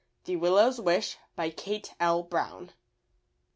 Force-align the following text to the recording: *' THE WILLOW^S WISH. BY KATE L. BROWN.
*' 0.13 0.23
THE 0.25 0.35
WILLOW^S 0.35 0.83
WISH. 0.83 1.17
BY 1.35 1.51
KATE 1.51 1.93
L. 1.99 2.23
BROWN. 2.23 2.71